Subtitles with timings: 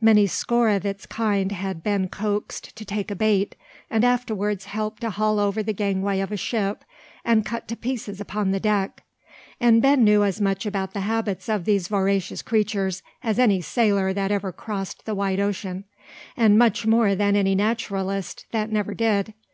[0.00, 3.56] Many score of its kind had Ben coaxed to take a bait,
[3.90, 6.82] and afterwards helped to haul over the gangway of a ship
[7.26, 9.02] and cut to pieces upon the deck;
[9.60, 14.14] and Ben knew as much about the habits of these voracious creatures as any sailor
[14.14, 15.84] that ever crossed the wide ocean,
[16.38, 19.34] and much more than any naturalist that never did.